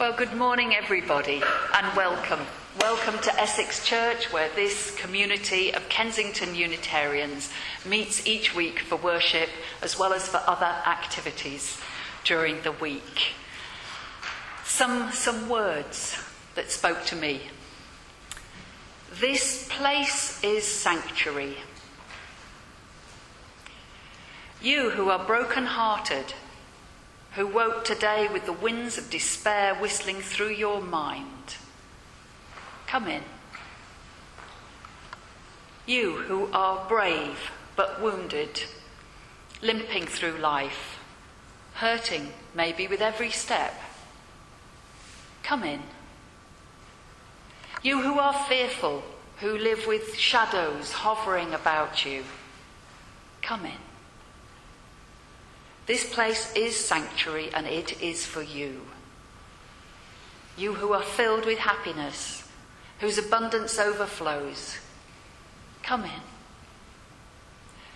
Well, 0.00 0.14
good 0.14 0.34
morning, 0.34 0.74
everybody, 0.74 1.42
and 1.74 1.94
welcome. 1.94 2.40
Welcome 2.80 3.18
to 3.18 3.38
Essex 3.38 3.86
Church, 3.86 4.32
where 4.32 4.48
this 4.54 4.96
community 4.96 5.74
of 5.74 5.90
Kensington 5.90 6.54
Unitarians 6.54 7.52
meets 7.84 8.26
each 8.26 8.56
week 8.56 8.78
for 8.78 8.96
worship 8.96 9.50
as 9.82 9.98
well 9.98 10.14
as 10.14 10.26
for 10.26 10.40
other 10.46 10.74
activities 10.86 11.78
during 12.24 12.62
the 12.62 12.72
week. 12.72 13.34
Some, 14.64 15.12
some 15.12 15.50
words 15.50 16.16
that 16.54 16.70
spoke 16.70 17.04
to 17.04 17.14
me. 17.14 17.42
This 19.20 19.68
place 19.68 20.42
is 20.42 20.64
sanctuary. 20.64 21.58
You 24.62 24.88
who 24.88 25.10
are 25.10 25.22
broken 25.22 25.66
hearted, 25.66 26.32
who 27.36 27.46
woke 27.46 27.84
today 27.84 28.28
with 28.32 28.44
the 28.46 28.52
winds 28.52 28.98
of 28.98 29.10
despair 29.10 29.74
whistling 29.74 30.20
through 30.20 30.50
your 30.50 30.80
mind, 30.80 31.56
come 32.86 33.06
in. 33.06 33.22
You 35.86 36.16
who 36.16 36.48
are 36.52 36.88
brave 36.88 37.50
but 37.76 38.00
wounded, 38.00 38.64
limping 39.62 40.06
through 40.06 40.38
life, 40.38 40.98
hurting 41.74 42.32
maybe 42.54 42.86
with 42.88 43.00
every 43.00 43.30
step, 43.30 43.74
come 45.42 45.62
in. 45.62 45.82
You 47.82 48.02
who 48.02 48.18
are 48.18 48.34
fearful, 48.34 49.02
who 49.38 49.56
live 49.56 49.86
with 49.86 50.16
shadows 50.16 50.92
hovering 50.92 51.54
about 51.54 52.04
you, 52.04 52.24
come 53.40 53.64
in. 53.64 53.89
This 55.90 56.08
place 56.08 56.52
is 56.54 56.76
sanctuary 56.76 57.50
and 57.52 57.66
it 57.66 58.00
is 58.00 58.24
for 58.24 58.42
you. 58.42 58.82
You 60.56 60.74
who 60.74 60.92
are 60.92 61.02
filled 61.02 61.44
with 61.44 61.58
happiness, 61.58 62.48
whose 63.00 63.18
abundance 63.18 63.76
overflows, 63.76 64.76
come 65.82 66.04
in. 66.04 66.22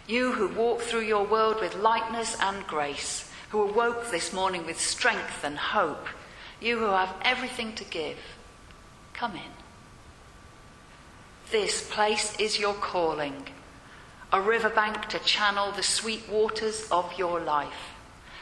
You 0.08 0.32
who 0.32 0.48
walk 0.48 0.80
through 0.80 1.02
your 1.02 1.22
world 1.24 1.60
with 1.60 1.76
lightness 1.76 2.36
and 2.40 2.66
grace, 2.66 3.30
who 3.50 3.62
awoke 3.62 4.10
this 4.10 4.32
morning 4.32 4.66
with 4.66 4.80
strength 4.80 5.44
and 5.44 5.56
hope, 5.56 6.08
you 6.60 6.80
who 6.80 6.86
have 6.86 7.14
everything 7.22 7.76
to 7.76 7.84
give, 7.84 8.18
come 9.12 9.36
in. 9.36 9.52
This 11.52 11.88
place 11.88 12.36
is 12.40 12.58
your 12.58 12.74
calling 12.74 13.46
a 14.34 14.40
riverbank 14.40 15.06
to 15.06 15.18
channel 15.20 15.70
the 15.70 15.82
sweet 15.84 16.28
waters 16.28 16.88
of 16.90 17.16
your 17.16 17.38
life, 17.38 17.94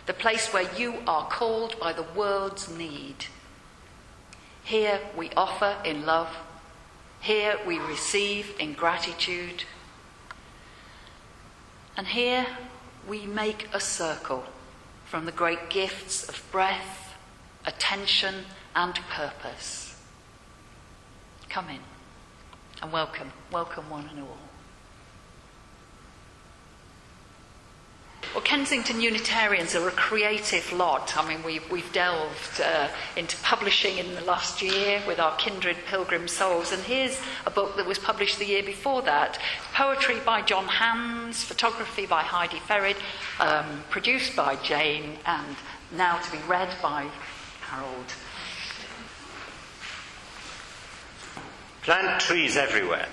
the 0.06 0.14
place 0.14 0.50
where 0.50 0.74
you 0.74 0.94
are 1.06 1.28
called 1.28 1.78
by 1.78 1.92
the 1.92 2.06
world's 2.16 2.66
need. 2.74 3.26
Here 4.64 5.00
we 5.14 5.28
offer 5.36 5.76
in 5.84 6.06
love, 6.06 6.34
here 7.20 7.58
we 7.66 7.78
receive 7.78 8.54
in 8.58 8.72
gratitude, 8.72 9.64
and 11.94 12.06
here 12.06 12.46
we 13.06 13.26
make 13.26 13.68
a 13.74 13.80
circle 13.80 14.44
from 15.04 15.26
the 15.26 15.32
great 15.32 15.68
gifts 15.68 16.26
of 16.26 16.42
breath, 16.50 17.12
attention, 17.66 18.46
and 18.74 18.94
purpose. 19.10 20.00
Come 21.50 21.68
in 21.68 21.80
and 22.80 22.90
welcome, 22.90 23.30
welcome 23.50 23.90
one 23.90 24.08
and 24.08 24.20
all. 24.20 24.51
Well, 28.34 28.42
Kensington 28.42 29.02
Unitarians 29.02 29.74
are 29.74 29.86
a 29.86 29.92
creative 29.92 30.72
lot. 30.72 31.14
I 31.18 31.28
mean, 31.28 31.42
we've, 31.42 31.70
we've 31.70 31.92
delved 31.92 32.62
uh, 32.62 32.88
into 33.14 33.36
publishing 33.42 33.98
in 33.98 34.14
the 34.14 34.22
last 34.22 34.62
year 34.62 35.02
with 35.06 35.20
our 35.20 35.36
Kindred 35.36 35.76
Pilgrim 35.86 36.26
Souls. 36.28 36.72
And 36.72 36.82
here's 36.82 37.20
a 37.44 37.50
book 37.50 37.76
that 37.76 37.84
was 37.84 37.98
published 37.98 38.38
the 38.38 38.46
year 38.46 38.62
before 38.62 39.02
that 39.02 39.38
poetry 39.74 40.16
by 40.24 40.40
John 40.40 40.66
Hands, 40.66 41.44
photography 41.44 42.06
by 42.06 42.22
Heidi 42.22 42.56
Ferrid, 42.56 42.96
um, 43.38 43.84
produced 43.90 44.34
by 44.34 44.56
Jane, 44.56 45.18
and 45.26 45.56
now 45.94 46.16
to 46.16 46.32
be 46.32 46.38
read 46.48 46.74
by 46.80 47.08
Harold. 47.60 48.14
Plant 51.82 52.18
trees 52.18 52.56
everywhere. 52.56 53.08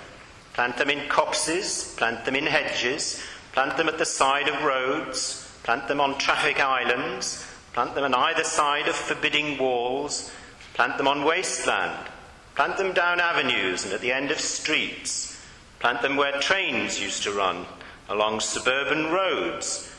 Plant 0.54 0.78
them 0.78 0.90
in 0.90 1.10
copses, 1.10 1.94
plant 1.98 2.24
them 2.24 2.38
in 2.38 2.46
hedges 2.46 3.22
Plant 3.54 3.78
them 3.78 3.90
at 3.90 3.98
the 3.98 4.06
side 4.06 4.48
of 4.48 4.64
roads, 4.64 5.52
plant 5.64 5.88
them 5.88 6.00
on 6.00 6.18
traffic 6.18 6.60
islands, 6.60 7.46
plant 7.74 7.96
them 7.96 8.04
on 8.04 8.14
either 8.14 8.44
side 8.44 8.88
of 8.88 8.96
forbidding 8.96 9.58
walls, 9.58 10.32
plant 10.74 10.98
them 10.98 11.08
on 11.08 11.24
wasteland, 11.24 12.08
plant 12.56 12.78
them 12.78 12.94
down 12.94 13.20
avenues 13.20 13.84
and 13.84 13.94
at 13.94 14.02
the 14.02 14.12
end 14.12 14.32
of 14.32 14.40
streets, 14.40 15.42
plant 15.80 16.02
them 16.02 16.16
where 16.16 16.40
trains 16.40 17.02
used 17.02 17.24
to 17.24 17.32
run, 17.32 17.66
along 18.08 18.40
suburban 18.40 19.12
roads, 19.12 19.92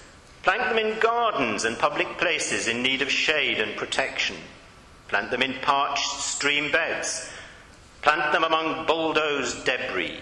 plant 0.42 0.62
them 0.68 0.78
in 0.78 0.98
gardens 0.98 1.64
and 1.64 1.78
public 1.78 2.18
places 2.18 2.66
in 2.66 2.82
need 2.82 3.02
of 3.02 3.10
shade 3.10 3.58
and 3.58 3.76
protection, 3.76 4.36
plant 5.08 5.30
them 5.30 5.42
in 5.42 5.54
parched 5.62 6.20
stream 6.20 6.70
beds, 6.72 7.30
plant 8.02 8.32
them 8.32 8.44
among 8.44 8.86
bulldozed 8.86 9.64
debris. 9.64 10.18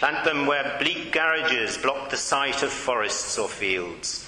Plant 0.00 0.24
them 0.24 0.46
where 0.46 0.78
bleak 0.78 1.12
garages 1.12 1.76
block 1.76 2.08
the 2.08 2.16
sight 2.16 2.62
of 2.62 2.72
forests 2.72 3.36
or 3.38 3.50
fields. 3.50 4.26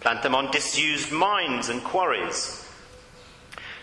Plant 0.00 0.22
them 0.22 0.34
on 0.34 0.50
disused 0.50 1.12
mines 1.12 1.68
and 1.68 1.84
quarries. 1.84 2.66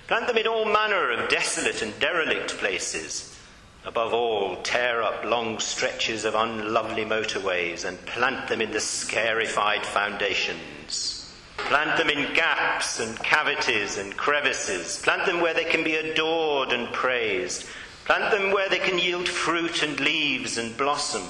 Plant 0.08 0.25
them 0.25 0.38
in 0.38 0.48
all 0.48 0.66
manner 0.66 1.12
of 1.12 1.30
desolate 1.30 1.84
and 1.84 1.94
derelict 2.00 2.58
places. 2.58 3.38
Above 3.86 4.16
all, 4.16 4.56
tear 4.64 5.03
up 5.03 5.24
long 5.24 5.59
stretches 5.59 6.25
of 6.25 6.34
unlovely 6.34 7.06
motorways 7.06 7.86
and 7.86 8.04
plant 8.08 8.48
them 8.48 8.59
in 8.59 8.72
the 8.72 8.80
scarified 8.80 9.86
foundations. 9.86 11.31
Plant 11.58 11.98
them 11.98 12.09
in 12.09 12.34
gaps 12.34 13.00
and 13.00 13.16
cavities 13.19 14.00
and 14.00 14.18
crevices. 14.18 15.04
Plant 15.04 15.28
them 15.28 15.40
where 15.40 15.54
they 15.54 15.66
can 15.66 15.84
be 15.84 15.98
adored 15.98 16.74
and 16.74 16.92
praised. 16.92 17.68
Plant 18.07 18.31
them 18.31 18.51
where 18.51 18.69
they 18.69 18.79
can 18.79 18.97
yield 18.97 19.28
fruit 19.28 19.84
and 19.84 20.00
leaves 20.00 20.57
and 20.57 20.78
blossom. 20.78 21.23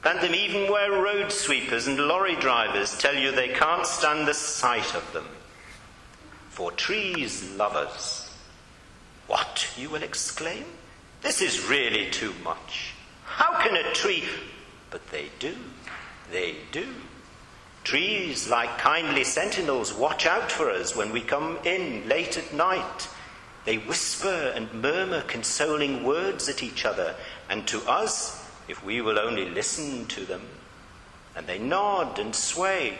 Plant 0.00 0.22
them 0.22 0.34
even 0.34 0.72
where 0.72 0.90
road 0.90 1.30
sweepers 1.30 1.88
and 1.88 1.98
lorry 1.98 2.36
drivers 2.36 2.96
tell 2.96 3.14
you 3.14 3.32
they 3.32 3.48
can't 3.48 3.84
stand 3.84 4.26
the 4.26 4.32
sight 4.32 4.94
of 4.94 5.12
them. 5.12 5.26
For 6.48 6.72
trees 6.72 7.52
love 7.58 7.76
us. 7.76 8.34
What, 9.26 9.68
you 9.76 9.90
will 9.90 10.02
exclaim? 10.02 10.64
This 11.20 11.42
is 11.42 11.68
really 11.68 12.08
too 12.10 12.32
much. 12.42 12.94
How 13.26 13.60
can 13.60 13.76
a 13.76 13.92
tree. 13.92 14.24
But 14.88 15.06
they 15.10 15.26
do. 15.38 15.54
They 16.32 16.56
do. 16.72 16.94
Trees, 17.84 18.48
like 18.48 18.78
kindly 18.78 19.24
sentinels, 19.24 19.92
watch 19.92 20.24
out 20.24 20.50
for 20.50 20.70
us 20.70 20.96
when 20.96 21.12
we 21.12 21.20
come 21.20 21.58
in 21.66 22.08
late 22.08 22.38
at 22.38 22.54
night 22.54 23.06
they 23.66 23.78
whisper 23.78 24.52
and 24.54 24.72
murmur 24.72 25.22
consoling 25.22 26.04
words 26.04 26.48
at 26.48 26.62
each 26.62 26.84
other, 26.84 27.16
and 27.50 27.66
to 27.66 27.80
us, 27.88 28.48
if 28.68 28.82
we 28.84 29.00
will 29.00 29.18
only 29.18 29.50
listen 29.50 30.06
to 30.06 30.24
them. 30.24 30.42
And 31.34 31.46
they 31.48 31.58
nod 31.58 32.20
and 32.20 32.34
sway, 32.34 32.96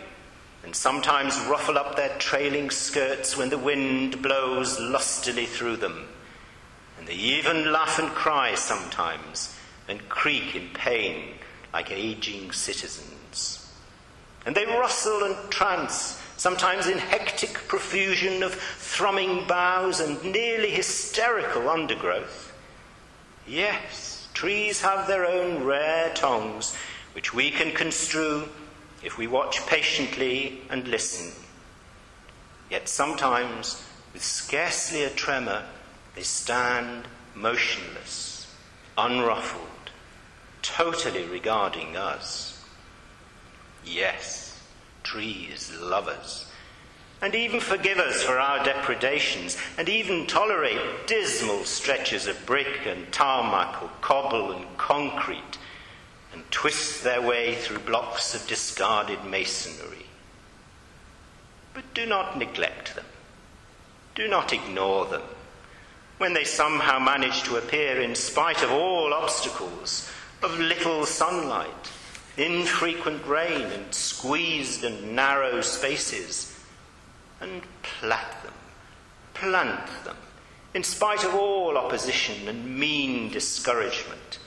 and 0.64 0.74
sometimes 0.74 1.38
ruffle 1.48 1.78
up 1.78 1.94
their 1.96 2.18
trailing 2.18 2.70
skirts 2.70 3.36
when 3.36 3.48
the 3.48 3.56
wind 3.56 4.20
blows 4.20 4.78
lustily 4.80 5.46
through 5.46 5.76
them. 5.76 6.08
And 6.98 7.06
they 7.06 7.14
even 7.14 7.72
laugh 7.72 8.00
and 8.00 8.08
cry 8.08 8.56
sometimes, 8.56 9.56
and 9.88 10.08
creak 10.08 10.56
in 10.56 10.70
pain 10.74 11.34
like 11.72 11.92
aging 11.92 12.50
citizens. 12.50 13.72
And 14.44 14.56
they 14.56 14.66
rustle 14.66 15.22
and 15.22 15.50
trance 15.50 16.20
sometimes 16.36 16.86
in 16.86 16.98
hectic 16.98 17.54
profusion 17.68 18.42
of 18.42 18.54
thrumming 18.54 19.46
boughs 19.46 20.00
and 20.00 20.22
nearly 20.24 20.70
hysterical 20.70 21.68
undergrowth. 21.68 22.52
Yes, 23.46 24.28
trees 24.34 24.82
have 24.82 25.06
their 25.06 25.26
own 25.26 25.64
rare 25.64 26.12
tongues, 26.14 26.76
which 27.14 27.32
we 27.32 27.50
can 27.50 27.72
construe 27.72 28.48
if 29.02 29.16
we 29.16 29.26
watch 29.26 29.64
patiently 29.66 30.60
and 30.68 30.86
listen. 30.88 31.32
Yet 32.70 32.88
sometimes, 32.88 33.82
with 34.12 34.22
scarcely 34.22 35.04
a 35.04 35.10
tremor, 35.10 35.64
they 36.14 36.22
stand 36.22 37.06
motionless, 37.34 38.52
unruffled, 38.98 39.90
totally 40.62 41.24
regarding 41.24 41.96
us. 41.96 42.64
Yes 43.84 44.45
trees 45.06 45.72
love 45.80 46.08
us, 46.08 46.50
and 47.22 47.34
even 47.34 47.60
forgive 47.60 47.98
us 47.98 48.22
for 48.24 48.40
our 48.40 48.64
depredations, 48.64 49.56
and 49.78 49.88
even 49.88 50.26
tolerate 50.26 51.06
dismal 51.06 51.64
stretches 51.64 52.26
of 52.26 52.44
brick 52.44 52.84
and 52.86 53.12
tarmac 53.12 53.80
or 53.82 53.90
cobble 54.00 54.50
and 54.50 54.76
concrete, 54.76 55.58
and 56.32 56.42
twist 56.50 57.04
their 57.04 57.22
way 57.22 57.54
through 57.54 57.78
blocks 57.78 58.34
of 58.34 58.46
discarded 58.48 59.24
masonry. 59.24 60.06
But 61.72 61.94
do 61.94 62.04
not 62.04 62.36
neglect 62.36 62.96
them. 62.96 63.06
Do 64.16 64.26
not 64.28 64.52
ignore 64.52 65.06
them. 65.06 65.22
when 66.18 66.32
they 66.32 66.44
somehow 66.44 66.98
manage 66.98 67.42
to 67.42 67.56
appear 67.56 68.00
in 68.00 68.14
spite 68.14 68.62
of 68.62 68.72
all 68.72 69.12
obstacles, 69.12 70.10
of 70.42 70.58
little 70.58 71.04
sunlight, 71.04 71.90
infrequent 72.36 73.26
rain, 73.26 73.62
and 73.62 73.94
squeezed 73.94 74.84
and 74.84 75.16
narrow 75.16 75.60
spaces, 75.60 76.58
and 77.40 77.62
plant 77.82 78.42
them, 78.42 78.52
plant 79.34 80.04
them, 80.04 80.16
in 80.74 80.82
spite 80.82 81.24
of 81.24 81.34
all 81.34 81.78
opposition 81.78 82.48
and 82.48 82.78
mean 82.78 83.30
discouragement, 83.30 84.38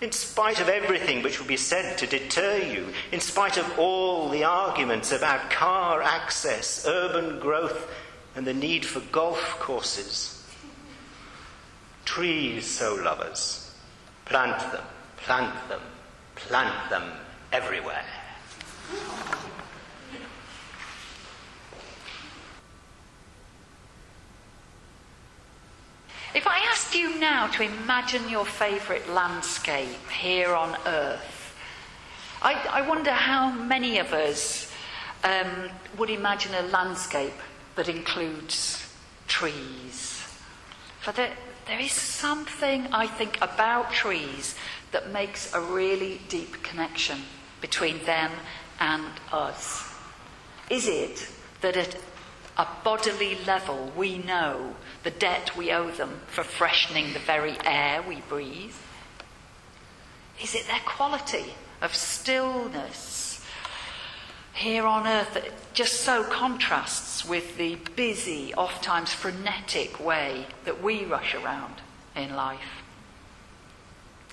in 0.00 0.12
spite 0.12 0.60
of 0.60 0.68
everything 0.68 1.22
which 1.22 1.38
would 1.38 1.48
be 1.48 1.56
said 1.56 1.96
to 1.98 2.06
deter 2.06 2.58
you, 2.58 2.86
in 3.12 3.20
spite 3.20 3.56
of 3.56 3.78
all 3.78 4.28
the 4.28 4.44
arguments 4.44 5.10
about 5.10 5.50
car 5.50 6.02
access, 6.02 6.86
urban 6.86 7.40
growth, 7.40 7.90
and 8.36 8.46
the 8.46 8.54
need 8.54 8.84
for 8.84 9.00
golf 9.10 9.56
courses. 9.58 10.34
Trees, 12.04 12.66
so 12.66 12.94
lovers, 12.94 13.74
plant 14.26 14.60
them, 14.72 14.84
plant 15.16 15.68
them, 15.68 15.80
plant 16.36 16.90
them 16.90 17.10
everywhere. 17.52 18.04
If 26.34 26.46
I 26.46 26.58
asked 26.70 26.94
you 26.94 27.18
now 27.18 27.46
to 27.48 27.62
imagine 27.62 28.28
your 28.28 28.44
favourite 28.44 29.08
landscape 29.08 30.10
here 30.10 30.54
on 30.54 30.76
Earth, 30.86 31.56
I, 32.42 32.54
I 32.70 32.88
wonder 32.88 33.10
how 33.10 33.50
many 33.50 33.98
of 33.98 34.12
us 34.12 34.70
um, 35.24 35.70
would 35.96 36.10
imagine 36.10 36.54
a 36.54 36.62
landscape 36.68 37.32
that 37.74 37.88
includes 37.88 38.88
trees. 39.26 40.24
For 41.00 41.12
there, 41.12 41.32
there 41.66 41.80
is 41.80 41.92
something, 41.92 42.86
I 42.92 43.06
think, 43.06 43.38
about 43.40 43.90
trees 43.90 44.54
that 44.92 45.10
makes 45.10 45.52
a 45.54 45.60
really 45.60 46.20
deep 46.28 46.62
connection 46.62 47.18
between 47.60 48.04
them 48.04 48.30
and 48.80 49.04
us. 49.32 49.84
Is 50.70 50.86
it 50.86 51.28
that 51.60 51.76
at 51.76 51.96
a 52.56 52.66
bodily 52.84 53.38
level 53.46 53.92
we 53.96 54.18
know 54.18 54.74
the 55.04 55.10
debt 55.10 55.56
we 55.56 55.72
owe 55.72 55.90
them 55.90 56.20
for 56.26 56.42
freshening 56.42 57.12
the 57.12 57.18
very 57.20 57.56
air 57.64 58.02
we 58.02 58.22
breathe? 58.28 58.74
Is 60.42 60.54
it 60.54 60.66
their 60.66 60.80
quality 60.84 61.54
of 61.80 61.94
stillness 61.94 63.44
here 64.52 64.86
on 64.86 65.06
earth 65.06 65.34
that 65.34 65.72
just 65.72 66.00
so 66.00 66.24
contrasts 66.24 67.24
with 67.24 67.56
the 67.56 67.76
busy, 67.94 68.52
oft 68.54 68.82
times 68.82 69.12
frenetic 69.12 70.04
way 70.04 70.46
that 70.64 70.82
we 70.82 71.04
rush 71.04 71.34
around 71.34 71.74
in 72.16 72.34
life? 72.34 72.82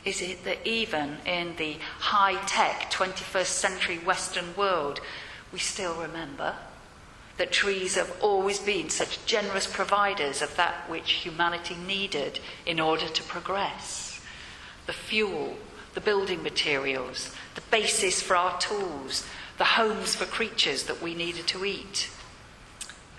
Is 0.05 0.21
it 0.21 0.43
that 0.43 0.65
even 0.65 1.17
in 1.25 1.55
the 1.57 1.77
high 1.99 2.39
tech 2.45 2.91
21st 2.91 3.45
century 3.47 3.97
Western 3.97 4.55
world, 4.55 5.01
we 5.51 5.57
still 5.57 5.95
remember 5.95 6.55
that 7.37 7.51
trees 7.51 7.95
have 7.95 8.15
always 8.21 8.59
been 8.59 8.89
such 8.89 9.25
generous 9.25 9.67
providers 9.67 10.41
of 10.41 10.55
that 10.55 10.89
which 10.89 11.11
humanity 11.13 11.75
needed 11.75 12.39
in 12.65 12.79
order 12.79 13.07
to 13.07 13.23
progress. 13.23 14.21
The 14.85 14.93
fuel, 14.93 15.57
the 15.95 16.01
building 16.01 16.43
materials, 16.43 17.35
the 17.55 17.61
basis 17.71 18.21
for 18.21 18.35
our 18.35 18.57
tools, 18.59 19.25
the 19.57 19.63
homes 19.63 20.15
for 20.15 20.25
creatures 20.25 20.83
that 20.83 21.01
we 21.01 21.15
needed 21.15 21.47
to 21.47 21.65
eat. 21.65 22.11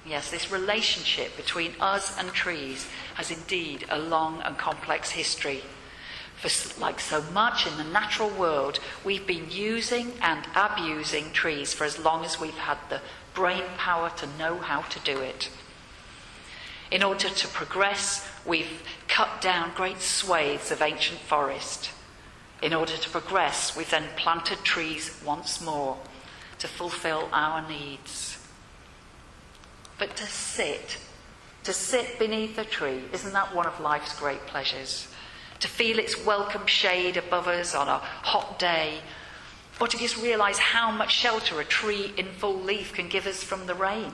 Yes, 0.06 0.31
this 0.31 0.53
relationship 0.53 1.37
between 1.37 1.73
us 1.81 2.17
and 2.17 2.29
trees 2.29 2.87
has 3.15 3.31
indeed 3.31 3.87
a 3.91 3.99
long 3.99 4.41
and 4.43 4.56
complex 4.56 5.11
history. 5.11 5.62
For, 6.37 6.81
like 6.81 7.00
so 7.00 7.23
much 7.33 7.67
in 7.67 7.77
the 7.79 7.85
natural 7.85 8.29
world, 8.29 8.79
we've 9.05 9.27
been 9.27 9.50
using 9.50 10.12
and 10.21 10.47
abusing 10.55 11.33
trees 11.33 11.73
for 11.73 11.85
as 11.85 11.99
long 11.99 12.25
as 12.25 12.38
we've 12.38 12.59
had 12.59 12.79
the 12.88 13.00
brain 13.35 13.65
power 13.79 14.11
to 14.17 14.27
know 14.38 14.59
how 14.59 14.83
to 14.83 14.99
do 15.00 15.19
it. 15.21 15.49
In 16.91 17.03
order 17.03 17.29
to 17.29 17.49
progress, 17.49 18.29
we've 18.44 18.83
cut 19.09 19.41
down 19.41 19.73
great 19.75 20.00
swathes 20.00 20.71
of 20.71 20.83
ancient 20.83 21.21
forest. 21.21 21.91
In 22.62 22.73
order 22.73 22.97
to 22.97 23.11
progress, 23.11 23.77
we've 23.77 23.91
then 23.91 24.09
planted 24.17 24.59
trees 24.62 25.21
once 25.25 25.61
more 25.61 25.99
to 26.59 26.69
fulfill 26.69 27.29
our 27.33 27.67
needs. 27.67 28.38
But 29.99 30.17
to 30.17 30.27
sit, 30.27 30.99
to 31.65 31.73
sit 31.73 32.19
beneath 32.19 32.56
a 32.59 32.65
tree, 32.65 33.03
isn't 33.12 33.33
that 33.33 33.55
one 33.55 33.67
of 33.67 33.81
life's 33.81 34.19
great 34.19 34.47
pleasures? 34.47 35.09
To 35.61 35.69
feel 35.69 35.99
its 35.99 36.25
welcome 36.25 36.67
shade 36.67 37.17
above 37.17 37.49
us 37.49 37.75
on 37.75 37.88
a 37.88 37.99
hot 37.99 38.58
day 38.58 39.00
or 39.81 39.88
to 39.88 39.99
just 39.99 40.17
realize 40.23 40.58
how 40.58 40.91
much 40.91 41.12
shelter 41.12 41.61
a 41.61 41.64
tree 41.64 42.12
in 42.17 42.26
full 42.26 42.58
leaf 42.58 42.93
can 42.94 43.08
give 43.08 43.26
us 43.26 43.43
from 43.43 43.67
the 43.67 43.75
rain. 43.75 44.12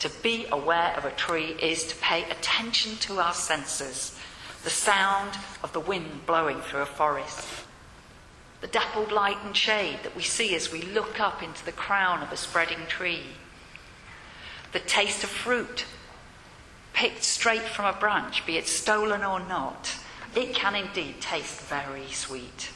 To 0.00 0.10
be 0.22 0.46
aware 0.52 0.94
of 0.96 1.04
a 1.04 1.10
tree 1.10 1.56
is 1.60 1.84
to 1.86 1.96
pay 1.96 2.24
attention 2.24 2.96
to 2.98 3.18
our 3.18 3.34
senses, 3.34 4.16
the 4.62 4.70
sound 4.70 5.30
of 5.62 5.72
the 5.72 5.80
wind 5.80 6.26
blowing 6.26 6.60
through 6.60 6.82
a 6.82 6.86
forest, 6.86 7.48
the 8.60 8.66
dappled 8.66 9.10
light 9.10 9.38
and 9.42 9.56
shade 9.56 10.00
that 10.02 10.16
we 10.16 10.22
see 10.22 10.54
as 10.54 10.70
we 10.70 10.82
look 10.82 11.18
up 11.18 11.42
into 11.42 11.64
the 11.64 11.72
crown 11.72 12.22
of 12.22 12.30
a 12.30 12.36
spreading 12.36 12.86
tree, 12.86 13.22
the 14.72 14.80
taste 14.80 15.24
of 15.24 15.30
fruit 15.30 15.84
picked 16.96 17.22
straight 17.22 17.62
from 17.62 17.84
a 17.84 17.92
branch, 17.92 18.44
be 18.44 18.56
it 18.56 18.66
stolen 18.66 19.22
or 19.22 19.38
not. 19.38 19.94
It 20.34 20.54
can 20.54 20.74
indeed 20.74 21.20
taste 21.20 21.60
very 21.60 22.08
sweet 22.08 22.70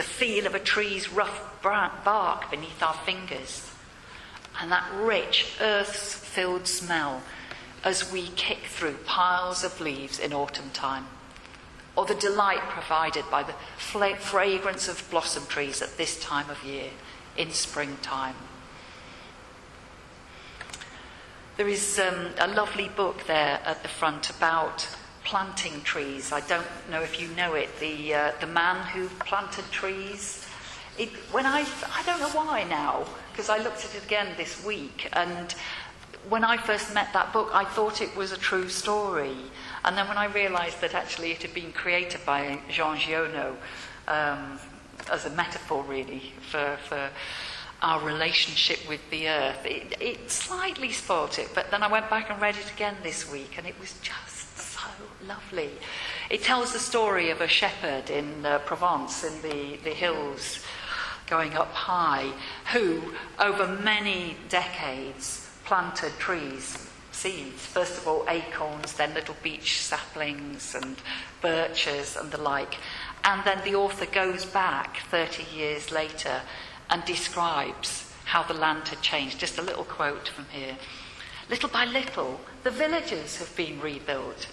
the 0.00 0.06
feel 0.06 0.46
of 0.46 0.54
a 0.54 0.58
tree's 0.58 1.12
rough 1.12 1.60
bark 1.62 2.50
beneath 2.50 2.82
our 2.82 2.94
fingers, 2.94 3.70
and 4.58 4.72
that 4.72 4.90
rich 4.94 5.54
earth 5.60 5.94
filled 5.94 6.66
smell 6.66 7.22
as 7.84 8.10
we 8.10 8.28
kick 8.28 8.60
through 8.64 8.94
piles 9.04 9.62
of 9.62 9.78
leaves 9.78 10.18
in 10.18 10.32
autumn 10.32 10.70
time, 10.70 11.06
or 11.96 12.06
the 12.06 12.14
delight 12.14 12.62
provided 12.70 13.26
by 13.30 13.42
the 13.42 13.52
fragrance 13.76 14.88
of 14.88 15.06
blossom 15.10 15.44
trees 15.48 15.82
at 15.82 15.98
this 15.98 16.18
time 16.18 16.48
of 16.48 16.64
year 16.64 16.88
in 17.36 17.50
springtime. 17.50 18.36
There 21.60 21.68
is 21.68 21.98
um, 21.98 22.28
a 22.38 22.48
lovely 22.48 22.88
book 22.88 23.26
there 23.26 23.60
at 23.66 23.82
the 23.82 23.88
front 23.90 24.30
about 24.30 24.88
planting 25.24 25.82
trees. 25.82 26.32
I 26.32 26.40
don't 26.40 26.66
know 26.90 27.02
if 27.02 27.20
you 27.20 27.28
know 27.36 27.52
it. 27.52 27.68
The 27.80 28.14
uh, 28.14 28.32
the 28.40 28.46
man 28.46 28.86
who 28.86 29.08
planted 29.26 29.70
trees. 29.70 30.46
It, 30.96 31.10
when 31.30 31.44
I 31.44 31.66
I 31.94 32.02
don't 32.06 32.18
know 32.18 32.30
why 32.30 32.64
now 32.64 33.04
because 33.30 33.50
I 33.50 33.58
looked 33.58 33.84
at 33.84 33.94
it 33.94 34.02
again 34.02 34.28
this 34.38 34.64
week 34.64 35.10
and 35.12 35.54
when 36.30 36.44
I 36.44 36.56
first 36.56 36.94
met 36.94 37.12
that 37.12 37.30
book 37.30 37.50
I 37.52 37.66
thought 37.66 38.00
it 38.00 38.16
was 38.16 38.32
a 38.32 38.38
true 38.38 38.70
story 38.70 39.36
and 39.84 39.98
then 39.98 40.08
when 40.08 40.16
I 40.16 40.32
realised 40.32 40.80
that 40.80 40.94
actually 40.94 41.32
it 41.32 41.42
had 41.42 41.52
been 41.52 41.72
created 41.72 42.22
by 42.24 42.58
Jean 42.70 42.96
Giono 42.96 43.54
um, 44.08 44.58
as 45.12 45.26
a 45.26 45.30
metaphor 45.30 45.84
really 45.84 46.32
for 46.40 46.78
for 46.88 47.10
our 47.82 48.00
relationship 48.04 48.86
with 48.88 49.00
the 49.10 49.28
earth. 49.28 49.64
It, 49.64 49.94
it 50.00 50.30
slightly 50.30 50.92
spoilt 50.92 51.38
it, 51.38 51.48
but 51.54 51.70
then 51.70 51.82
I 51.82 51.88
went 51.88 52.10
back 52.10 52.30
and 52.30 52.40
read 52.40 52.56
it 52.56 52.70
again 52.70 52.96
this 53.02 53.30
week, 53.30 53.56
and 53.56 53.66
it 53.66 53.78
was 53.80 53.94
just 54.02 54.58
so 54.58 54.80
lovely. 55.26 55.70
It 56.28 56.42
tells 56.42 56.72
the 56.72 56.78
story 56.78 57.30
of 57.30 57.40
a 57.40 57.48
shepherd 57.48 58.10
in 58.10 58.44
uh, 58.44 58.58
Provence, 58.60 59.24
in 59.24 59.42
the, 59.42 59.76
the 59.82 59.90
hills, 59.90 60.62
going 61.26 61.54
up 61.54 61.72
high, 61.72 62.30
who, 62.72 63.14
over 63.38 63.66
many 63.66 64.36
decades, 64.48 65.48
planted 65.64 66.12
trees, 66.18 66.88
seeds. 67.12 67.64
First 67.66 67.98
of 67.98 68.08
all, 68.08 68.24
acorns, 68.28 68.94
then 68.94 69.14
little 69.14 69.36
beech 69.42 69.80
saplings 69.80 70.74
and 70.74 70.96
birches 71.40 72.16
and 72.16 72.30
the 72.30 72.40
like. 72.40 72.76
And 73.24 73.44
then 73.44 73.62
the 73.64 73.74
author 73.74 74.06
goes 74.06 74.44
back 74.44 74.98
30 75.10 75.44
years 75.54 75.92
later 75.92 76.40
and 76.90 77.04
describes 77.04 78.12
how 78.24 78.42
the 78.42 78.54
land 78.54 78.88
had 78.88 79.00
changed. 79.00 79.38
Just 79.38 79.58
a 79.58 79.62
little 79.62 79.84
quote 79.84 80.28
from 80.28 80.46
here. 80.52 80.76
Little 81.48 81.68
by 81.68 81.84
little, 81.84 82.40
the 82.62 82.70
villages 82.70 83.38
have 83.38 83.54
been 83.56 83.80
rebuilt. 83.80 84.46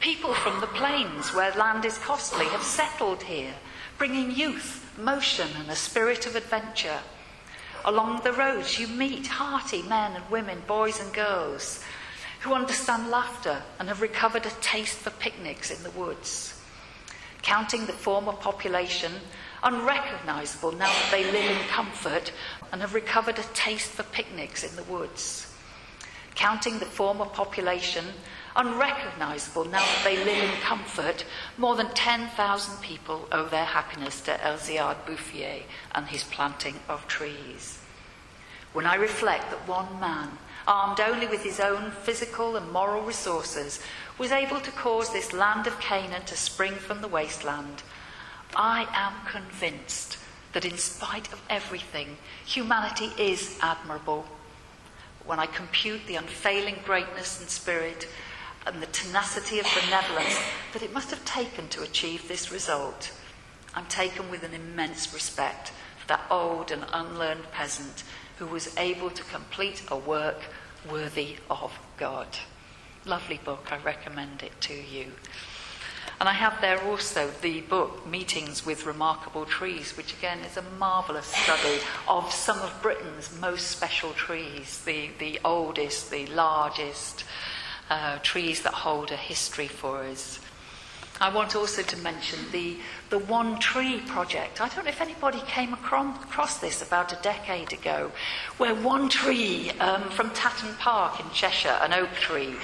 People 0.00 0.34
from 0.34 0.60
the 0.60 0.68
plains 0.68 1.34
where 1.34 1.50
land 1.52 1.84
is 1.84 1.98
costly 1.98 2.46
have 2.46 2.62
settled 2.62 3.22
here, 3.24 3.54
bringing 3.96 4.30
youth, 4.30 4.88
motion, 4.96 5.48
and 5.58 5.68
a 5.68 5.74
spirit 5.74 6.26
of 6.26 6.36
adventure. 6.36 7.00
Along 7.84 8.20
the 8.22 8.32
roads, 8.32 8.78
you 8.78 8.86
meet 8.86 9.26
hearty 9.26 9.82
men 9.82 10.14
and 10.14 10.30
women, 10.30 10.62
boys 10.66 11.00
and 11.00 11.12
girls, 11.12 11.82
who 12.40 12.54
understand 12.54 13.10
laughter 13.10 13.62
and 13.78 13.88
have 13.88 14.00
recovered 14.00 14.46
a 14.46 14.50
taste 14.60 14.98
for 14.98 15.10
picnics 15.10 15.72
in 15.72 15.82
the 15.82 15.90
woods. 15.90 16.60
Counting 17.42 17.86
the 17.86 17.92
former 17.92 18.32
population, 18.32 19.12
unrecognizable 19.62 20.72
now 20.72 20.86
that 20.86 21.08
they 21.10 21.24
live 21.24 21.50
in 21.50 21.68
comfort 21.68 22.32
and 22.72 22.80
have 22.80 22.94
recovered 22.94 23.38
a 23.38 23.42
taste 23.54 23.90
for 23.90 24.02
picnics 24.04 24.64
in 24.64 24.74
the 24.76 24.84
woods. 24.84 25.52
Counting 26.34 26.78
the 26.78 26.84
former 26.84 27.24
population, 27.24 28.04
unrecognizable 28.54 29.64
now 29.64 29.80
that 29.80 30.00
they 30.04 30.16
live 30.24 30.44
in 30.44 30.60
comfort, 30.60 31.24
more 31.56 31.74
than 31.74 31.88
10,000 31.94 32.82
people 32.82 33.26
owe 33.32 33.46
their 33.46 33.64
happiness 33.64 34.20
to 34.20 34.32
Elzéard 34.32 35.04
Bouffier 35.04 35.62
and 35.94 36.06
his 36.06 36.24
planting 36.24 36.76
of 36.88 37.06
trees. 37.08 37.80
When 38.72 38.86
I 38.86 38.94
reflect 38.94 39.50
that 39.50 39.66
one 39.66 39.98
man, 39.98 40.38
armed 40.66 41.00
only 41.00 41.26
with 41.26 41.42
his 41.42 41.58
own 41.58 41.90
physical 41.90 42.56
and 42.56 42.70
moral 42.70 43.02
resources, 43.02 43.80
was 44.18 44.30
able 44.30 44.60
to 44.60 44.70
cause 44.72 45.12
this 45.12 45.32
land 45.32 45.66
of 45.66 45.80
Canaan 45.80 46.22
to 46.26 46.36
spring 46.36 46.74
from 46.74 47.00
the 47.00 47.08
wasteland, 47.08 47.82
I 48.54 48.86
am 48.92 49.14
convinced 49.26 50.18
that 50.52 50.64
in 50.64 50.78
spite 50.78 51.32
of 51.32 51.42
everything, 51.50 52.16
humanity 52.44 53.12
is 53.18 53.58
admirable. 53.60 54.26
When 55.24 55.38
I 55.38 55.46
compute 55.46 56.06
the 56.06 56.16
unfailing 56.16 56.76
greatness 56.84 57.40
and 57.40 57.48
spirit 57.48 58.08
and 58.66 58.82
the 58.82 58.86
tenacity 58.86 59.58
of 59.60 59.66
benevolence 59.84 60.38
that 60.72 60.82
it 60.82 60.92
must 60.92 61.10
have 61.10 61.24
taken 61.24 61.68
to 61.68 61.82
achieve 61.82 62.26
this 62.26 62.50
result, 62.50 63.12
I'm 63.74 63.86
taken 63.86 64.30
with 64.30 64.42
an 64.42 64.54
immense 64.54 65.12
respect 65.12 65.72
for 66.00 66.08
that 66.08 66.24
old 66.30 66.70
and 66.70 66.84
unlearned 66.92 67.50
peasant 67.52 68.04
who 68.38 68.46
was 68.46 68.76
able 68.78 69.10
to 69.10 69.22
complete 69.24 69.82
a 69.88 69.96
work 69.96 70.42
worthy 70.90 71.36
of 71.50 71.78
God. 71.98 72.28
Lovely 73.04 73.40
book, 73.44 73.68
I 73.70 73.78
recommend 73.78 74.42
it 74.42 74.58
to 74.62 74.74
you. 74.74 75.12
And 76.20 76.28
I 76.28 76.32
have 76.32 76.60
there 76.60 76.82
also 76.82 77.30
the 77.42 77.60
book 77.60 78.04
Meetings 78.04 78.66
with 78.66 78.86
Remarkable 78.86 79.44
Trees, 79.44 79.96
which 79.96 80.12
again 80.12 80.40
is 80.40 80.56
a 80.56 80.62
marvellous 80.76 81.26
study 81.26 81.78
of 82.08 82.32
some 82.32 82.58
of 82.58 82.76
Britain's 82.82 83.38
most 83.40 83.68
special 83.68 84.12
trees, 84.14 84.82
the, 84.84 85.10
the 85.20 85.38
oldest, 85.44 86.10
the 86.10 86.26
largest 86.26 87.22
uh, 87.88 88.18
trees 88.18 88.62
that 88.62 88.74
hold 88.74 89.12
a 89.12 89.16
history 89.16 89.68
for 89.68 90.02
us. 90.02 90.40
I 91.20 91.32
want 91.32 91.54
also 91.54 91.82
to 91.82 91.96
mention 91.98 92.38
the, 92.50 92.76
the 93.10 93.18
One 93.18 93.58
Tree 93.60 94.00
project. 94.06 94.60
I 94.60 94.68
don't 94.68 94.84
know 94.84 94.90
if 94.90 95.00
anybody 95.00 95.40
came 95.46 95.72
across 95.72 96.58
this 96.58 96.82
about 96.82 97.12
a 97.12 97.22
decade 97.22 97.72
ago, 97.72 98.10
where 98.56 98.74
one 98.74 99.08
tree 99.08 99.70
um, 99.80 100.02
from 100.10 100.30
Tatton 100.30 100.74
Park 100.78 101.20
in 101.20 101.28
Cheshire, 101.30 101.78
an 101.80 101.92
oak 101.92 102.12
tree, 102.14 102.54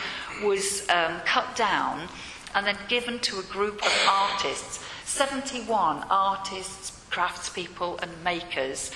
was 0.42 0.88
um, 0.88 1.20
cut 1.24 1.54
down 1.56 2.08
and 2.54 2.66
then 2.66 2.78
given 2.88 3.18
to 3.20 3.38
a 3.38 3.42
group 3.44 3.84
of 3.84 4.06
artists. 4.08 4.84
71 5.04 6.04
artists, 6.08 7.04
craftspeople, 7.10 8.00
and 8.02 8.24
makers 8.24 8.90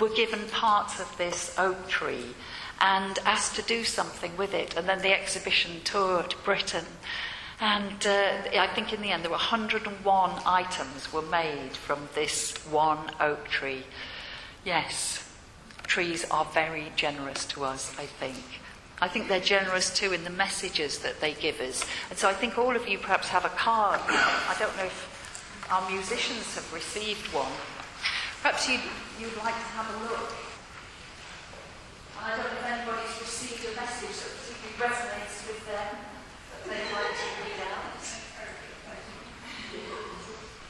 were 0.00 0.10
given 0.10 0.46
parts 0.48 1.00
of 1.00 1.16
this 1.18 1.54
oak 1.58 1.88
tree 1.88 2.34
and 2.80 3.18
asked 3.24 3.56
to 3.56 3.62
do 3.62 3.84
something 3.84 4.36
with 4.36 4.54
it. 4.54 4.76
And 4.76 4.88
then 4.88 5.00
the 5.00 5.12
exhibition 5.12 5.80
toured 5.84 6.34
Britain. 6.44 6.84
And 7.60 8.06
uh, 8.06 8.32
I 8.56 8.68
think 8.74 8.92
in 8.92 9.02
the 9.02 9.10
end 9.10 9.24
there 9.24 9.30
were 9.30 9.36
101 9.36 10.42
items 10.46 11.12
were 11.12 11.22
made 11.22 11.72
from 11.72 12.08
this 12.14 12.56
one 12.66 13.10
oak 13.20 13.48
tree. 13.48 13.82
Yes, 14.64 15.28
trees 15.84 16.24
are 16.30 16.44
very 16.44 16.92
generous 16.94 17.44
to 17.46 17.64
us, 17.64 17.92
I 17.98 18.06
think. 18.06 18.57
I 19.00 19.08
think 19.08 19.28
they're 19.28 19.40
generous 19.40 19.94
too 19.94 20.12
in 20.12 20.24
the 20.24 20.30
messages 20.30 20.98
that 21.00 21.20
they 21.20 21.34
give 21.34 21.60
us. 21.60 21.84
And 22.10 22.18
so 22.18 22.28
I 22.28 22.34
think 22.34 22.58
all 22.58 22.74
of 22.74 22.88
you 22.88 22.98
perhaps 22.98 23.28
have 23.28 23.44
a 23.44 23.50
card. 23.50 24.00
I 24.08 24.56
don't 24.58 24.76
know 24.76 24.84
if 24.84 25.66
our 25.70 25.88
musicians 25.90 26.54
have 26.56 26.72
received 26.72 27.32
one. 27.32 27.52
Perhaps 28.42 28.68
you'd, 28.68 28.80
you'd 29.20 29.36
like 29.38 29.54
to 29.54 29.68
have 29.78 29.86
a 29.94 29.98
look. 30.04 30.32
I 32.18 32.30
don't 32.30 32.42
know 32.42 32.58
if 32.58 32.66
anybody's 32.66 33.20
received 33.20 33.62
a 33.70 33.74
message 33.78 34.18
that 34.18 34.34
particularly 34.34 34.74
resonates 34.82 35.46
with 35.46 35.62
them 35.66 35.94
that 36.50 36.62
they'd 36.66 36.90
like 36.90 37.14
to 37.14 37.28
read 37.46 37.62
out. 37.70 38.17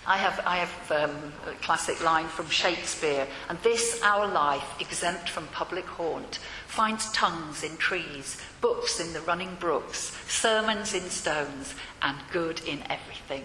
I 0.09 0.17
have, 0.17 0.41
I 0.47 0.57
have 0.57 0.91
um, 0.91 1.33
a 1.47 1.53
classic 1.61 2.03
line 2.03 2.29
from 2.29 2.49
Shakespeare, 2.49 3.27
and 3.51 3.59
this 3.59 4.01
our 4.03 4.27
life, 4.27 4.65
exempt 4.81 5.29
from 5.29 5.47
public 5.49 5.85
haunt, 5.85 6.39
finds 6.67 7.13
tongues 7.13 7.63
in 7.63 7.77
trees, 7.77 8.41
books 8.63 9.01
in 9.01 9.13
the 9.13 9.21
running 9.21 9.55
brooks, 9.61 10.17
sermons 10.27 10.95
in 10.95 11.03
stones, 11.11 11.75
and 12.01 12.17
good 12.33 12.63
in 12.67 12.83
everything. 12.89 13.45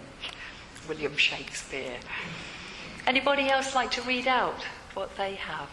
William 0.87 1.17
Shakespeare. 1.17 1.97
Anybody 3.05 3.49
else 3.49 3.75
like 3.75 3.91
to 3.91 4.01
read 4.03 4.29
out 4.29 4.63
what 4.93 5.17
they 5.17 5.35
have? 5.35 5.67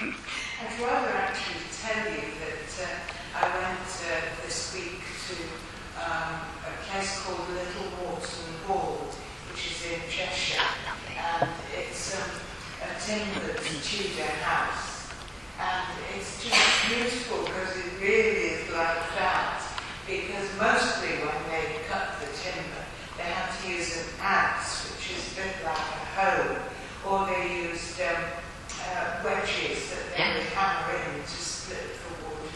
I'd 0.00 0.80
rather 0.80 1.08
actually 1.08 1.66
tell 1.82 2.12
you 2.12 2.30
that 2.46 2.86
uh, 2.86 3.44
I 3.44 3.58
went 3.58 3.80
uh, 4.06 4.44
this 4.44 4.72
week 4.72 5.00
to 5.28 5.65
um, 6.06 6.38
a 6.62 6.72
place 6.86 7.22
called 7.22 7.48
Little 7.50 7.90
Moreton 7.98 8.54
Hall, 8.66 9.10
which 9.50 9.74
is 9.74 9.78
in 9.90 10.00
Cheshire. 10.08 10.62
And 11.18 11.50
it's 11.74 12.14
um, 12.14 12.30
a 12.82 12.88
timbered 13.02 13.58
Tudor 13.82 14.30
house. 14.46 15.10
And 15.58 15.98
it's 16.14 16.44
just 16.44 16.86
beautiful 16.86 17.44
because 17.44 17.76
it 17.76 17.90
really 18.00 18.54
is 18.54 18.70
like 18.70 19.02
that. 19.18 19.62
Because 20.06 20.46
mostly 20.60 21.18
when 21.26 21.42
they 21.50 21.82
cut 21.88 22.20
the 22.20 22.30
timber, 22.38 22.86
they 23.18 23.24
had 23.24 23.50
to 23.50 23.68
use 23.68 23.96
an 23.96 24.06
adze, 24.22 24.94
which 24.94 25.18
is 25.18 25.32
a 25.32 25.42
bit 25.42 25.54
like 25.64 25.74
a 25.74 26.04
hoe, 26.14 26.56
or 27.02 27.26
they 27.26 27.66
used 27.66 28.00
um, 28.00 28.22
uh, 28.86 29.22
wedges 29.24 29.90
that 29.90 30.06
they 30.14 30.38
would 30.38 30.46
hammer 30.54 30.94
in 30.94 31.22
to 31.22 31.28
split 31.28 31.82
the 31.98 32.28
wood. 32.28 32.54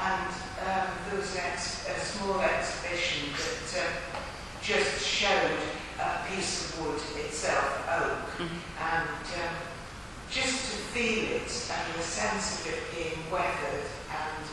And 0.00 0.32
um, 0.64 0.95
there 1.10 1.18
was 1.20 1.36
ex- 1.36 1.86
a 1.88 1.98
small 2.00 2.40
exhibition 2.40 3.30
that 3.32 3.82
uh, 3.82 4.18
just 4.62 5.06
showed 5.06 5.58
a 6.00 6.26
piece 6.28 6.70
of 6.70 6.80
wood 6.86 7.00
itself, 7.24 7.86
oak, 7.88 8.40
and 8.40 9.08
um, 9.08 9.54
just 10.30 10.72
to 10.72 10.76
feel 10.92 11.36
it 11.36 11.48
and 11.72 11.94
the 11.94 12.02
sense 12.02 12.60
of 12.60 12.72
it 12.72 12.82
being 12.94 13.30
weathered 13.30 13.86
and 14.10 14.44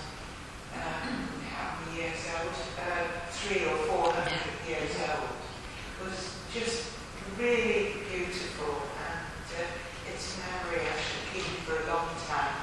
um, 0.78 1.28
how 1.50 1.78
many 1.80 2.02
years 2.02 2.22
old? 2.40 2.54
Uh, 2.78 3.08
three 3.32 3.66
or 3.66 3.76
four 3.88 4.12
hundred 4.14 4.40
years 4.68 4.96
old. 5.10 5.30
Was 6.04 6.36
just 6.54 6.92
really 7.38 8.04
beautiful 8.12 8.84
and 9.00 9.46
uh, 9.56 10.12
its 10.12 10.38
memory 10.38 10.82
I 10.84 10.96
shall 11.00 11.24
keep 11.34 11.44
for 11.66 11.76
a 11.80 11.88
long 11.88 12.10
time. 12.28 12.56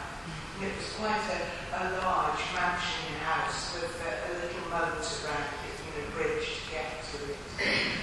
And 0.61 0.69
it 0.71 0.77
was 0.77 0.90
quite 1.01 1.17
a, 1.33 1.81
a 1.81 1.97
large 2.05 2.41
mansion 2.53 3.15
house 3.25 3.73
with 3.75 4.03
a, 4.05 4.13
a 4.21 4.33
little 4.37 4.69
moat 4.69 5.01
around 5.25 5.49
it 5.65 5.81
and 5.81 6.05
a 6.05 6.11
bridge 6.15 6.45
to 6.45 6.71
get 6.71 6.87
to 7.11 7.33
it. 7.33 7.39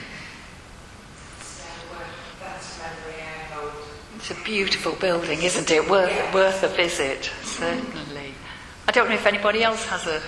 So 1.39 1.63
uh, 1.93 1.99
that's 2.39 2.79
a 2.79 2.81
memory 2.81 3.21
I 3.21 3.53
hold. 3.53 3.71
It's 4.15 4.31
a 4.31 4.43
beautiful 4.43 4.93
building, 4.93 5.43
isn't 5.43 5.69
it? 5.69 5.87
Worth, 5.87 6.33
worth 6.33 6.63
a 6.63 6.69
visit, 6.69 7.29
certainly. 7.43 8.33
I 8.87 8.91
don't 8.91 9.09
know 9.09 9.15
if 9.15 9.27
anybody 9.27 9.61
else 9.63 9.85
has 9.85 10.07
a, 10.07 10.21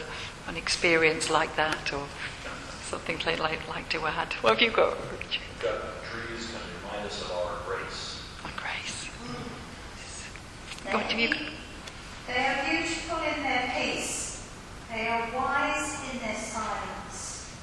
an 0.48 0.56
experience 0.56 1.32
like 1.32 1.56
that 1.56 1.92
or 1.92 2.06
something 2.84 3.18
they'd 3.26 3.40
like, 3.40 3.68
like 3.68 3.90
to 3.90 4.06
add. 4.06 4.34
What 4.42 4.54
have 4.54 4.62
you 4.62 4.70
got, 4.70 4.96
Richard? 5.12 5.42
Got 5.60 5.82
trees 6.04 6.52
can 6.52 6.62
remind 6.84 7.08
us 7.08 7.22
of 7.24 7.32
our 7.32 7.58
grace. 7.66 8.22
On 8.46 8.52
grace. 8.58 9.06
What 10.92 11.04
have 11.06 11.20
you 11.20 11.59
They 12.30 12.46
are 12.46 12.64
beautiful 12.70 13.18
in 13.18 13.42
their 13.42 13.74
peace. 13.76 14.48
They 14.94 15.08
are 15.08 15.30
wise 15.36 15.98
in 16.14 16.20
their 16.20 16.36
silence. 16.36 17.56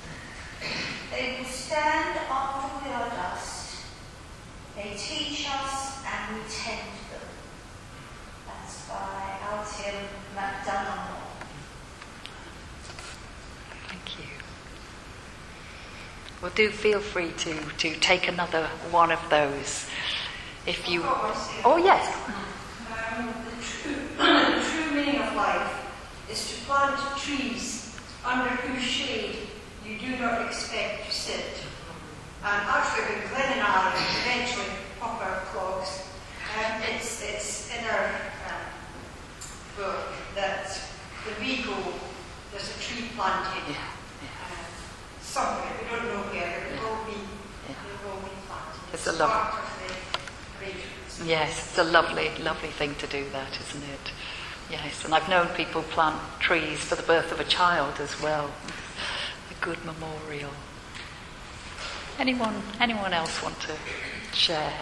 They 1.12 1.36
will 1.38 1.46
stand 1.46 2.18
after 2.28 2.84
we 2.84 2.92
are 2.92 3.08
dust. 3.10 3.76
They 4.74 4.94
teach 4.98 5.46
us 5.48 6.04
and 6.04 6.34
we 6.36 6.42
tend 6.50 6.80
them. 7.10 7.28
That's 8.48 8.88
by 8.88 9.38
Altium 9.50 10.08
MacDonald. 10.34 11.22
Thank 13.88 14.18
you. 14.18 14.24
Well, 16.42 16.52
do 16.54 16.70
feel 16.70 16.98
free 17.00 17.30
to, 17.38 17.54
to 17.78 17.94
take 18.00 18.26
another 18.26 18.66
one 18.90 19.12
of 19.12 19.20
those 19.30 19.88
if 20.66 20.88
you. 20.88 21.02
Oh, 21.04 21.80
yes. 21.82 22.14
Um, 23.16 23.32
the, 23.44 23.64
true, 23.64 23.94
the 24.18 24.62
true 24.62 24.94
meaning 24.94 25.20
of 25.22 25.34
life 25.34 25.72
is 26.30 26.50
to 26.50 26.55
plant 26.66 26.98
trees 27.18 27.94
under 28.24 28.50
whose 28.50 28.82
shade 28.82 29.36
you 29.86 29.98
do 29.98 30.16
not 30.18 30.44
expect 30.46 31.06
to 31.06 31.12
sit. 31.12 31.62
And 32.44 32.66
Glenn 33.30 33.52
and 33.54 33.62
I 33.62 33.92
eventually 34.22 34.66
pop 35.00 35.20
our 35.22 35.40
clogs, 35.52 36.02
um, 36.58 36.82
it's, 36.94 37.22
it's 37.22 37.70
in 37.76 37.84
our 37.86 38.06
um, 38.50 38.66
book 39.76 39.98
that 40.34 40.76
when 41.24 41.48
we 41.48 41.62
go, 41.62 41.76
there's 42.50 42.68
a 42.68 42.80
tree 42.80 43.08
planted 43.14 43.62
Yeah, 43.70 43.76
uh, 44.22 45.22
somewhere. 45.22 45.70
We 45.82 45.96
don't 45.96 46.06
know 46.06 46.22
where, 46.30 46.62
but 46.66 46.74
it 46.74 46.82
will 46.82 47.04
be, 47.06 47.20
it 47.70 47.76
will 48.04 48.20
be 48.22 48.34
planted. 48.46 48.92
It's 48.92 49.06
a 49.06 49.12
love- 49.12 49.30
part 49.30 49.54
of 49.54 49.70
the. 51.18 51.26
Yes, 51.26 51.68
it's 51.68 51.78
a 51.78 51.84
lovely, 51.84 52.30
lovely 52.42 52.68
thing 52.70 52.94
to 52.96 53.06
do 53.06 53.24
that, 53.30 53.58
isn't 53.68 53.82
it? 53.84 54.12
Yes, 54.70 55.04
and 55.04 55.14
I've 55.14 55.28
known 55.28 55.46
people 55.48 55.82
plant 55.82 56.20
trees 56.40 56.80
for 56.80 56.96
the 56.96 57.02
birth 57.02 57.30
of 57.30 57.38
a 57.38 57.44
child 57.44 58.00
as 58.00 58.20
well. 58.20 58.50
A 59.50 59.64
good 59.64 59.78
memorial. 59.84 60.50
Anyone, 62.18 62.62
anyone 62.80 63.12
else 63.12 63.42
want 63.42 63.60
to 63.60 63.76
share? 64.32 64.72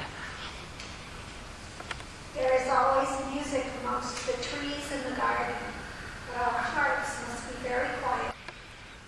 There 2.34 2.54
is 2.54 2.68
always 2.68 3.08
music 3.34 3.66
amongst 3.82 4.26
the 4.26 4.32
trees 4.42 4.90
in 4.90 5.10
the 5.10 5.16
garden, 5.16 5.54
but 6.28 6.40
our 6.40 6.50
hearts 6.50 7.18
must 7.28 7.48
be 7.48 7.68
very 7.68 7.88
quiet. 8.02 8.34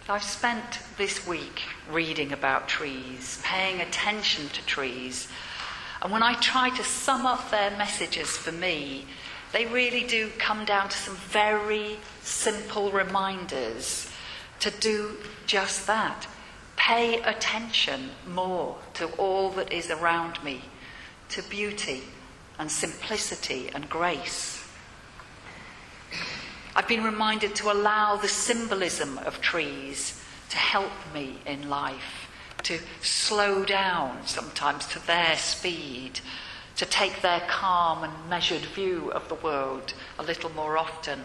I've 0.09 0.23
spent 0.23 0.81
this 0.99 1.27
week 1.27 1.63
reading 1.91 2.33
about 2.33 2.69
trees, 2.69 3.41
paying 3.43 3.81
attention 3.81 4.49
to 4.51 4.65
trees, 4.67 5.29
and 6.03 6.13
when 6.13 6.23
I 6.23 6.35
try 6.35 6.69
to 6.71 6.85
sum 6.85 7.27
up 7.27 7.51
their 7.51 7.71
messages 7.77 8.37
for 8.37 8.53
me, 8.53 9.07
they 9.53 9.67
really 9.67 10.05
do 10.05 10.31
come 10.39 10.65
down 10.65 10.89
to 10.89 10.97
some 10.97 11.17
very 11.17 11.99
simple 12.23 12.91
reminders 12.91 14.11
to 14.61 14.71
do 14.71 15.17
just 15.47 15.87
that. 15.87 16.27
Pay 16.77 17.21
attention 17.23 18.11
more 18.29 18.77
to 18.95 19.07
all 19.17 19.51
that 19.51 19.73
is 19.73 19.91
around 19.91 20.43
me, 20.45 20.63
to 21.31 21.43
beauty 21.43 22.03
and 22.59 22.71
simplicity 22.71 23.71
and 23.75 23.89
grace. 23.89 24.67
I've 26.75 26.89
been 26.89 27.05
reminded 27.05 27.55
to 27.57 27.73
allow 27.73 28.17
the 28.17 28.29
symbolism 28.29 29.19
of 29.19 29.41
trees 29.41 30.23
to 30.51 30.57
help 30.57 30.93
me 31.15 31.39
in 31.47 31.69
life, 31.69 32.29
to 32.65 32.79
slow 33.01 33.65
down 33.65 34.27
sometimes 34.27 34.87
to 34.89 35.07
their 35.07 35.37
speed, 35.37 36.21
to 36.77 36.87
take 36.87 37.23
their 37.23 37.41
calm 37.49 38.05
and 38.05 38.31
measured 38.31 38.63
view 38.63 39.11
of 39.13 39.29
the 39.29 39.35
world 39.35 39.95
a 40.19 40.23
little 40.23 40.51
more 40.51 40.77
often. 40.77 41.21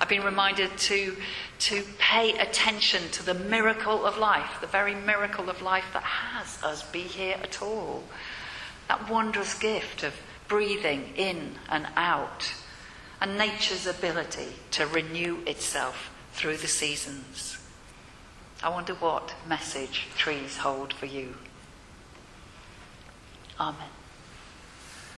I've 0.00 0.08
been 0.08 0.22
reminded 0.22 0.76
to, 0.78 1.16
to 1.60 1.82
pay 1.98 2.38
attention 2.38 3.02
to 3.12 3.24
the 3.24 3.34
miracle 3.34 4.06
of 4.06 4.16
life, 4.16 4.60
the 4.60 4.66
very 4.66 4.94
miracle 4.94 5.50
of 5.50 5.60
life 5.60 5.86
that 5.92 6.02
has 6.02 6.62
us 6.62 6.82
be 6.90 7.00
here 7.00 7.36
at 7.42 7.60
all. 7.60 8.04
That 8.86 9.10
wondrous 9.10 9.54
gift 9.54 10.02
of 10.02 10.14
breathing 10.46 11.12
in 11.16 11.56
and 11.68 11.86
out, 11.96 12.54
and 13.20 13.36
nature's 13.36 13.86
ability 13.86 14.48
to 14.72 14.86
renew 14.86 15.38
itself 15.46 16.10
through 16.32 16.56
the 16.56 16.68
seasons. 16.68 17.58
I 18.62 18.70
wonder 18.70 18.94
what 18.94 19.34
message 19.46 20.06
trees 20.16 20.56
hold 20.56 20.92
for 20.92 21.06
you. 21.06 21.34
Amen. 23.60 23.97